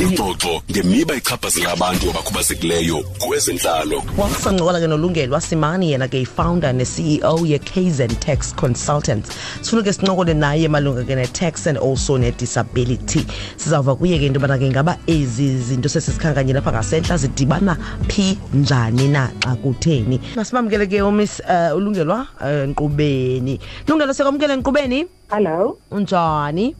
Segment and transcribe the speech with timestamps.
[0.00, 4.02] ingxoxo ngemiba ichaphazela abantu abakhubazekileyo kwezentlalo.
[4.16, 9.28] Wasancokola ke nolungelo wasimani yena ke ifounder ne-ceo ye-kzen tax consultants.
[9.60, 13.26] Sifuna ke sincokole naye malunga ke ne-tax and also ne-disability.
[13.60, 17.76] Sizawuva kuye ke into yobana ke ngaba ezi zinto sesisikhankanye lapha ngasentla zidibana
[18.08, 20.20] phi njani na xa kutheni.
[20.36, 23.60] Masimamkele ke umiss uh, ulungelwa uh, nkqubeni.
[23.86, 25.06] Lungelo sekwamkele nkqubeni?
[25.30, 25.78] Hello.
[25.90, 26.74] unjani?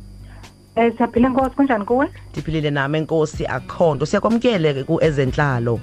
[0.77, 2.09] Eh siyaphila Nkosi kunjani kuwe?
[2.33, 5.81] ndiphilile nami enkosi akho nto siyakwamkele ke ku-ezentlalo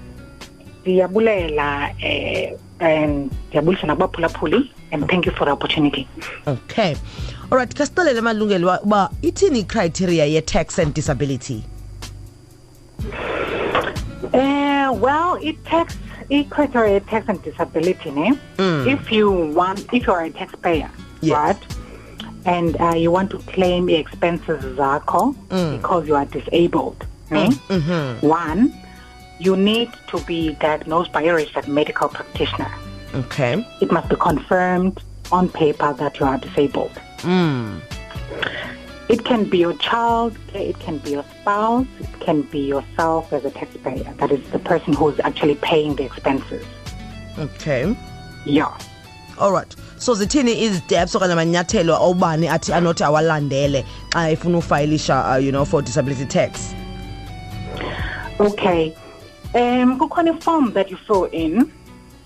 [0.81, 6.07] Ndiyabulela eh and ndiyabulisa nakubaphulaphuli and thank you for the opportunity.
[6.47, 6.95] okay
[7.51, 11.63] alright khasixelele malungelo uba- ithini icriteria ye-tax and disability
[14.33, 15.97] Eh well it tax
[16.29, 18.33] it criteria tax and disability ne.
[18.57, 18.87] Mm.
[18.87, 20.89] If you want if you are a taxpayer,
[21.21, 21.33] Yes.
[21.37, 21.76] right?
[22.55, 25.71] And uh, you want to claim your expenses zakho Mm.
[25.77, 27.47] because you are disabled, ne?
[27.49, 28.25] mm-hmm.
[28.27, 28.61] One,
[29.45, 32.71] you need to be diagnosed by a registered medical practitioner.
[33.21, 34.95] okay It must be confirmed
[35.37, 36.95] on paper that you are disabled.
[37.19, 37.81] mm.
[39.09, 43.45] It can be your child, it can be your spouse, it can be yourself as
[43.45, 44.13] a taxpayer.
[44.21, 46.65] That is the person who is actually paying the expenses.
[47.45, 47.83] okay
[48.45, 48.73] Yeah.
[49.39, 55.51] Alright so zithini izisteps okanye amanyathelo obani athi anothi awalandele xa efuna ufayilisha uh, you
[55.51, 56.75] know for disability tax
[58.39, 58.95] Okay.
[59.55, 61.71] Um, kukhona form that you fill in,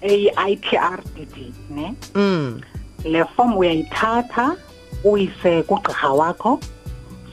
[0.03, 1.95] a ITRDD, ne?
[2.13, 2.61] mm.
[3.05, 4.57] Le form uyayithatha
[5.05, 6.61] uyise kugqirha wakho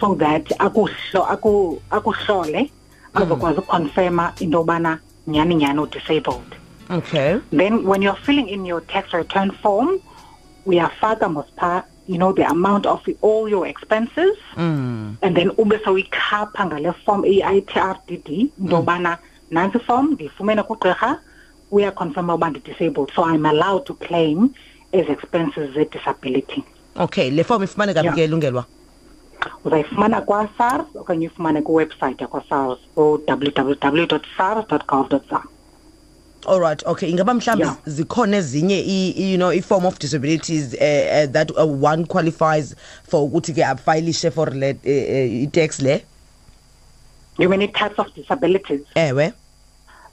[0.00, 2.70] so that akuhlo aku akuhlole
[3.14, 6.57] azokwazi ukukonfirma into yobana nyhani nyhani u-disabled.
[6.90, 10.00] Okay Then when you're filling in your tax return form,
[10.64, 14.36] we are further must pa, you know, the amount of all your expenses.
[14.56, 15.16] mm.
[15.22, 19.18] And then ube soyikhapha ngale form i-ITRDD ndobana
[19.50, 21.18] nansi form ndifumene kugqirha
[21.70, 24.50] uyaconfirma uba ndi-disabled so i'm allowed to claim
[24.92, 26.62] as expenses ze-disability
[26.96, 28.14] okay le form ifumaneka Yeah.
[28.14, 28.64] ke lungelwa
[29.64, 34.06] uzayifumana kwasars okanye uyifumane kwiwebsite yakwasars o-www
[34.36, 35.42] sars gov za
[36.46, 37.76] alright okay ingaba mhlawumbi Yeah.
[37.86, 38.78] zikhona ezinye
[39.16, 42.74] you know i-form of disabilities uh, uh, that uh, one qualifies
[43.08, 46.00] for ukuthi ke afayilishe for le uh, i-tax le
[47.38, 49.32] you mean types of disabilities ewe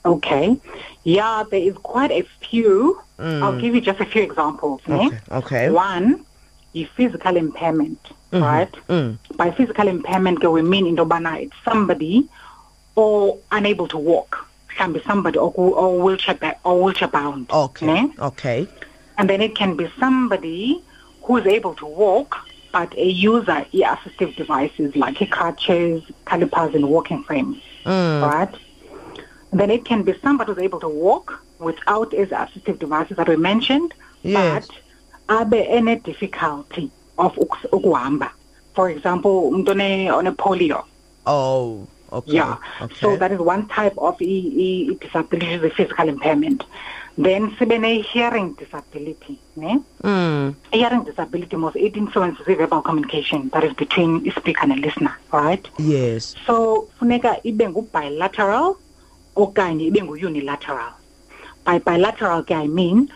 [0.08, 0.56] Okay.
[1.03, 3.02] Yeah, there is quite a few.
[3.18, 3.42] Mm.
[3.42, 4.81] I'll give you just a few examples.
[4.88, 6.24] okay okay One
[6.75, 7.97] is physical impairment,
[8.31, 8.72] right?
[8.88, 9.18] mm.
[9.36, 12.30] By physical impairment, we mean in Dobana, it's somebody
[12.96, 14.46] or unable to walk.
[14.78, 15.52] Can be somebody or,
[16.03, 17.50] wheelchair or wheelchair bound.
[17.52, 18.13] okay ne?
[18.19, 18.68] okay
[19.18, 20.81] And then it can be somebody
[21.24, 22.38] who is able to walk,
[22.72, 28.22] but a user e assistive devices like a car crutches, calipers, and walking frames mm.
[28.22, 28.53] right?
[29.52, 33.38] Then it can be somebody who's able to walk without his assistive devices that we
[33.38, 33.94] mentioned,
[34.24, 34.68] Yes.
[35.28, 38.30] but abe any difficulty of ukuhamba.
[38.74, 40.84] For example, on a polio.
[41.25, 41.88] oh
[42.20, 42.58] okay Yeah.
[42.81, 46.64] okay So that is one type of e- e- disability, the physical impairment.
[47.18, 49.40] Then sibene hearing disability.
[49.56, 49.80] Ne?
[50.03, 50.56] mm.
[50.74, 54.75] Hearing disability most it influences the verbal communication that is between a speaker and a
[54.86, 55.66] listener, right?
[55.80, 58.78] yes So funeka ibe bilateral
[59.36, 60.92] okanye ibe unilateral.
[61.64, 63.09] By bilateral ke I mean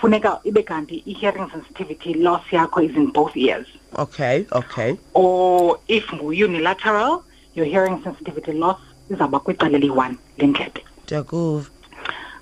[0.00, 3.66] funeka ibe kanti i-hearing sensitivity loss yakho is in both ears.
[4.04, 8.76] okay okay Or if unilateral, your hearing sensitivity loss
[9.10, 10.84] izawuba kwicala eliyi-one lenkebe.
[11.04, 11.66] ndiyakuva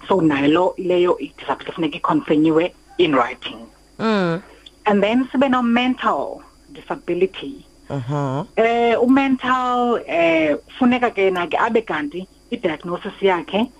[0.09, 3.67] So nayo leyo i-disability funeka iconfirmiwe in writing.
[3.99, 4.43] mm.
[4.87, 7.65] And then sibe no mental disability.
[7.91, 13.71] uh-huh eh umental eh funeka ke na ke abe kanti i-diagnosis yakhe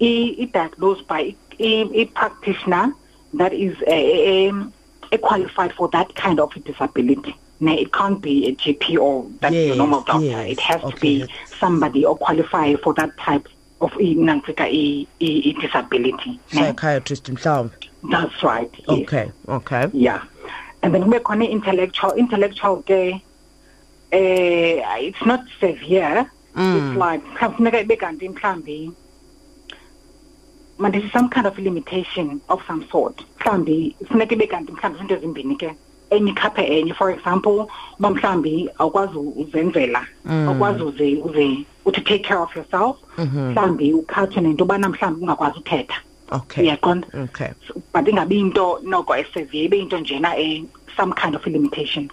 [0.00, 2.92] i-diagnosed by i- i practitioner
[3.34, 4.72] that is uh, um,
[5.20, 10.02] qualified for that kind of disability it can't be a GP or that's Yes, normal
[10.02, 10.24] doctor.
[10.24, 11.26] Yes, it has to be
[11.58, 13.48] somebody or qualify for that type
[13.80, 14.66] of nantsika
[15.20, 17.70] i-disability psychiatrist himself.
[18.10, 18.88] that's right yes.
[18.88, 19.86] okay okay.
[19.92, 20.24] Yeah.
[20.82, 23.20] And then we're khona intellectual intellectual ke
[24.12, 26.30] eh it's not severe.
[26.54, 26.76] Mm.
[26.76, 28.92] it's like kufuneka ibe kanti mhlambi
[30.78, 33.16] mandithi some kind of limitation of some sort.
[33.40, 35.70] Mhlambi funeka ibe kanti mhlambi izinto ezimbini ke
[36.10, 36.94] enye ikhaphe enye.
[36.94, 37.68] For example
[37.98, 40.48] uba mhlambi awukwazi uzenzela Mm.
[40.48, 42.96] awukwazi uze uze uthi take care of yourself.
[43.18, 43.50] Mhm.
[43.52, 45.96] mhlambi ukhatshwe nento yobana mhlambi ungakwazi uthetha
[46.30, 46.64] okay.
[46.64, 47.08] Uyaqonda?
[47.24, 47.48] Okay.
[47.94, 50.64] But ingabi into noko esevere ibe into njena a
[50.96, 52.10] some kind of limitation.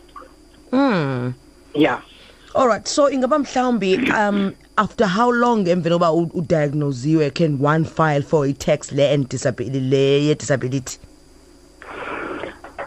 [0.72, 1.34] Mm.
[1.74, 2.00] yeah.
[2.56, 8.22] Alright so ingaba mhlawumbi um after how long emveni koba u- udiagnosiwe can one file
[8.22, 10.98] for i-tax le and disability le ye-disability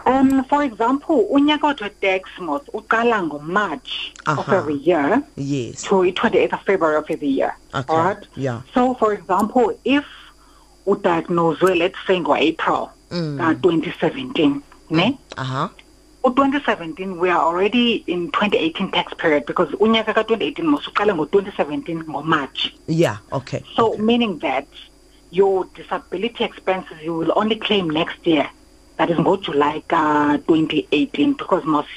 [0.09, 3.91] Um, for example, unyaka we-Taxmos uqala ngoMarch
[4.27, 7.51] of every year yes to 28th of February of every year.
[7.75, 8.23] Okay, All right?
[8.35, 8.61] yeah.
[8.73, 10.05] So, for example, if
[10.87, 13.41] udiagnosed, let's say, ngo-April Mm.
[13.41, 14.61] uh, 2017,
[14.91, 15.17] ne?
[15.37, 15.69] uh-huh
[16.23, 22.75] U-2017, we are already in 2018 tax period because unyaka ka-2018 mosuqala ngo-2017 ngo-March.
[22.85, 24.67] yeah okay So, meaning that
[25.31, 28.47] your disability expenses you will only claim next year.
[28.99, 31.87] That is ngo-July ka-2018 because mos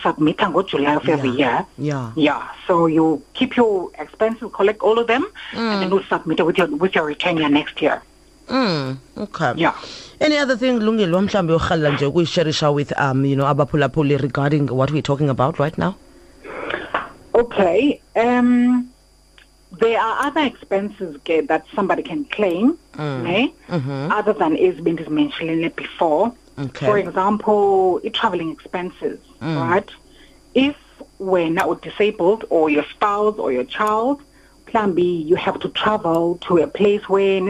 [0.00, 1.66] submit ngo-July of every year.
[1.76, 2.12] yeah.
[2.14, 2.46] Yeah.
[2.68, 6.56] So you keep your expenses, collect all of them, and then you submit it with
[6.56, 8.00] your with your return year next year.
[8.48, 9.52] Mm, okay.
[9.56, 9.74] Yeah.
[10.20, 14.90] Any other thing Lungile wamhlambe urhalela nje ukuyisharisha with um you know abaphulaphuli regarding what
[14.92, 15.94] we're talking about right now?
[17.34, 18.00] Okay.
[18.14, 18.88] Um,
[19.80, 21.16] there are other expenses
[21.48, 23.28] that somebody can claim, mm.
[23.28, 23.48] eh?
[23.68, 24.12] Mm-hmm.
[24.12, 26.34] other than as been mentioned it before.
[26.58, 26.86] Okay.
[26.86, 29.56] For example, traveling expenses, mm.
[29.56, 29.90] right?
[30.54, 30.76] If
[31.18, 34.20] when are disabled or your spouse or your child,
[34.66, 37.40] plan B, you have to travel to a place where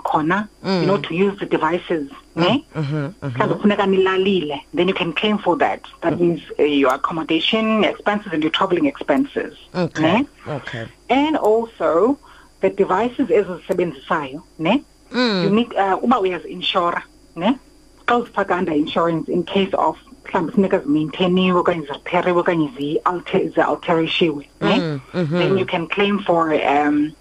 [0.00, 0.48] khona,
[0.80, 1.06] you know, mm.
[1.08, 2.10] to use the devices,
[2.44, 2.58] Eh?
[2.74, 3.26] Mm-hmm.
[3.26, 3.52] Mm-hmm.
[3.52, 5.82] kufuneka nilalile, then you can claim for that.
[6.02, 6.22] That mm-hmm.
[6.22, 9.56] means uh, eh, your accommodation expenses and your traveling expenses.
[9.74, 10.02] Okay.
[10.02, 10.26] ne?
[10.46, 10.86] Okay.
[11.08, 12.18] and also
[12.60, 15.44] the devices ezisebenzisayo ne mm.
[15.44, 17.02] you need uh, uba uyazi-inshora
[17.36, 17.58] ne
[18.06, 24.48] xa uzifaka under insurance in case of mhlawumbi funeka zimaintainiwe okanye zireperiwe okanye zi-alter- zi-alterishiwe
[24.60, 27.12] ne mm, then you can claim for um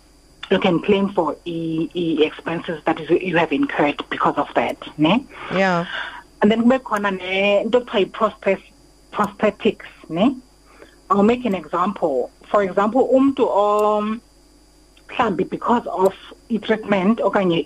[0.51, 4.77] you can claim for e, e expenses that is you have incurred because of that
[4.97, 5.23] ne
[5.53, 5.85] Yeah.
[6.41, 10.35] and then kube khona ne into ekuthiwa yi-prosthetics ne
[11.09, 14.21] i'll make an example for example umntu um
[15.09, 16.13] mhlawumbi because of
[16.55, 17.59] i-treatment okanye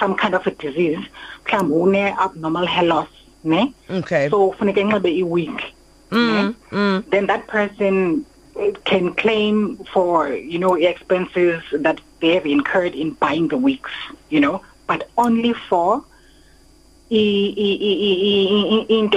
[0.00, 1.02] some kind of a disease
[1.44, 3.08] mhlawumbi une-abnormal hair loss
[3.44, 4.28] ne Okay.
[4.30, 5.56] so funeka enxibe i-wig
[6.12, 6.54] ne?
[7.12, 8.24] then that person
[8.84, 13.90] can claim for you know expenses that they have incurred in buying the wigs
[14.30, 16.02] you know but only for
[17.08, 17.18] into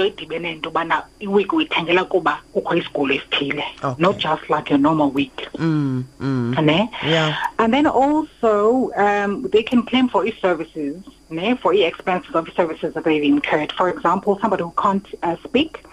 [0.02, 3.64] edibene nento yobana iwig uyithengela kuba kukho isigulo esithile
[3.98, 6.64] not just like a normal wig Mm, mm.
[6.64, 6.88] ne?
[7.04, 7.36] Yeah.
[7.58, 13.04] And then also, um, they can claim for e-services, ne, for e-expenses of e-services that
[13.04, 13.72] they've incurred.
[13.72, 15.84] For example, somebody who can't uh, speak,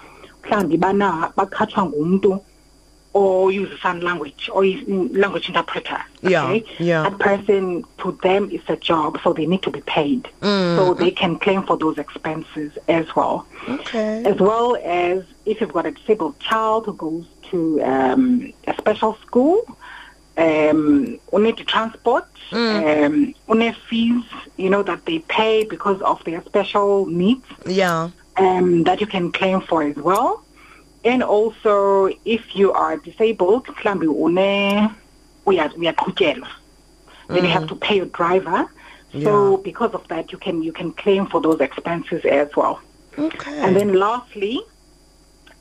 [0.43, 2.41] mhlawumbi bana bakhatshwa ngumntu
[3.13, 6.01] or use a sign language or is language interpreter.
[6.21, 6.63] Yeah, Okay?
[6.79, 7.03] yeah.
[7.03, 10.27] That person, to them, is a job, so they need to be paid.
[10.41, 14.23] So they can claim for those expenses as well Okay.
[14.25, 19.15] as well as if you've got a disabled child who goes to um, a special
[19.25, 19.61] school,
[20.37, 24.23] um, we need to transport, um, we fees,
[24.57, 28.09] you know, that they pay because of their special needs Yeah.
[28.37, 30.43] um, that you can claim for as well.
[31.05, 34.89] And also, if you are disabled, mhlawumbi une
[35.45, 36.47] uya- uyaqhutyelwa,
[37.29, 38.67] then you have to pay your driver.
[39.13, 39.57] So Yeah.
[39.63, 42.79] because of that, you can you can claim for those expenses as well.
[43.17, 43.57] Okay.
[43.59, 44.59] And then lastly,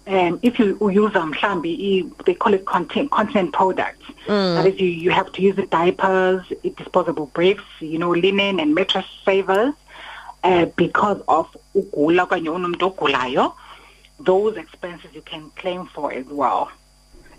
[0.08, 4.04] um, if you use um, mhlambi, they call it content, content products.
[4.26, 6.42] That is, you, you have to use the diapers,
[6.76, 9.74] disposable briefs, you know, linen and mattress savers,
[10.44, 13.52] uh, because of ugula okanye unomntu ogulayo.
[14.20, 16.70] Those expenses you can claim for as well,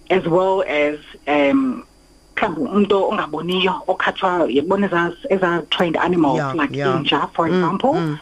[0.10, 1.84] as well as um,
[2.36, 6.93] mhlawumbi umuntu ongaboniyo okhatshwa yabona ezaa trained animals Yeah, like yeah.
[6.98, 8.17] inja, for example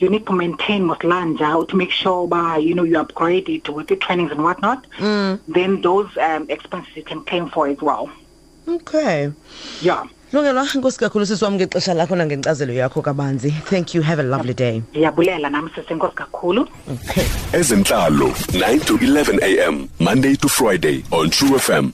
[0.00, 3.86] you need to maintain Moslanja to make sure by you know you upgrade it with
[3.86, 4.80] the trainings and whatnot.
[5.48, 8.10] Then those um, expenses you can claim for as well.
[8.68, 9.32] Okay.
[9.80, 10.04] Yeah.
[10.34, 13.50] Lungelwa inkosi kakhulu sisiwami ngexesha lakho nangenkcazelo yakho kabanzi.
[13.70, 14.02] Thank you.
[14.02, 14.82] Have a lovely day.
[14.90, 16.68] Ndiyabulela nami sesenkosi kakhulu.
[17.52, 19.38] Ezentlalo 9 to 11
[19.68, 21.92] m Monday to Friday on True FM